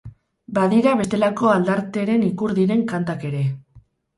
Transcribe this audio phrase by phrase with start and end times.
[0.57, 3.45] Badira bestelako aldarteren ikur diren kantak ere.